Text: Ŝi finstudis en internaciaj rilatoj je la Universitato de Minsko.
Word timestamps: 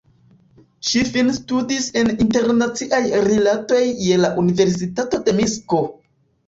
Ŝi 0.91 1.03
finstudis 1.17 1.89
en 2.03 2.09
internaciaj 2.15 3.03
rilatoj 3.29 3.83
je 4.09 4.21
la 4.27 4.35
Universitato 4.47 5.27
de 5.31 5.39
Minsko. 5.43 5.87